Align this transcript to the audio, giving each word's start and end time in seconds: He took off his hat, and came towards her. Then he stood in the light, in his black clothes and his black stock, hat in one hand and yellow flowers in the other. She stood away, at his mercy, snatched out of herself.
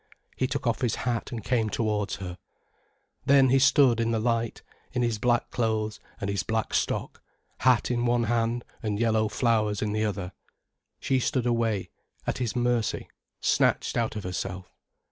He 0.35 0.47
took 0.47 0.65
off 0.65 0.81
his 0.81 0.95
hat, 1.05 1.31
and 1.31 1.43
came 1.43 1.69
towards 1.69 2.15
her. 2.15 2.39
Then 3.27 3.49
he 3.49 3.59
stood 3.59 3.99
in 3.99 4.09
the 4.09 4.17
light, 4.19 4.63
in 4.93 5.03
his 5.03 5.19
black 5.19 5.51
clothes 5.51 5.99
and 6.19 6.27
his 6.27 6.41
black 6.41 6.73
stock, 6.73 7.21
hat 7.59 7.91
in 7.91 8.07
one 8.07 8.23
hand 8.23 8.65
and 8.81 8.99
yellow 8.99 9.27
flowers 9.27 9.79
in 9.79 9.91
the 9.93 10.03
other. 10.05 10.31
She 10.99 11.19
stood 11.19 11.45
away, 11.45 11.91
at 12.25 12.39
his 12.39 12.55
mercy, 12.55 13.09
snatched 13.41 13.95
out 13.95 14.15
of 14.15 14.23
herself. 14.23 14.73